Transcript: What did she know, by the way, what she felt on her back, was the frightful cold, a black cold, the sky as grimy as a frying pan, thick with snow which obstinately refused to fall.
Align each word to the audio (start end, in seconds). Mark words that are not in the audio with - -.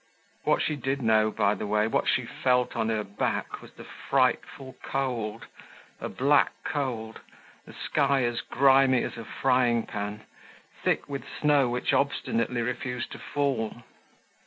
What 0.45 0.63
did 0.65 0.83
she 0.83 0.95
know, 0.95 1.29
by 1.29 1.53
the 1.53 1.67
way, 1.67 1.85
what 1.85 2.07
she 2.09 2.25
felt 2.25 2.75
on 2.75 2.89
her 2.89 3.03
back, 3.03 3.61
was 3.61 3.73
the 3.73 3.83
frightful 3.83 4.75
cold, 4.81 5.45
a 5.99 6.09
black 6.09 6.53
cold, 6.63 7.19
the 7.67 7.73
sky 7.73 8.23
as 8.23 8.41
grimy 8.41 9.03
as 9.03 9.15
a 9.15 9.23
frying 9.25 9.85
pan, 9.85 10.23
thick 10.83 11.07
with 11.07 11.21
snow 11.39 11.69
which 11.69 11.93
obstinately 11.93 12.63
refused 12.63 13.11
to 13.11 13.19
fall. 13.19 13.83